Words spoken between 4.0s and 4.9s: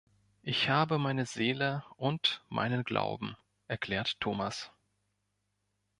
Thomas.